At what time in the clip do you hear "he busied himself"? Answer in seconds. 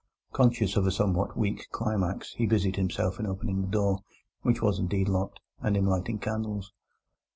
2.33-3.19